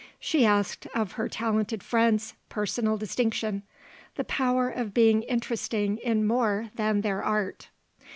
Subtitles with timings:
[0.19, 3.61] She asked of her talented friends personal distinction,
[4.15, 7.69] the power of being interesting in more than their art.